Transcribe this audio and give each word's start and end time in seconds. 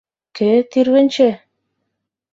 Кӧ 0.37 0.51
тӱрвынчӧ? 0.71 1.29